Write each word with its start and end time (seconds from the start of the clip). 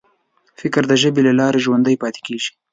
فکر 0.59 0.81
د 0.87 0.93
ژبې 1.01 1.21
له 1.27 1.33
لارې 1.39 1.63
ژوندی 1.65 1.95
پاتې 2.01 2.19
کېږي. 2.27 2.51